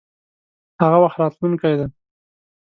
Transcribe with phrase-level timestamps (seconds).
[0.81, 1.87] هغه وخت راتلونکی دی.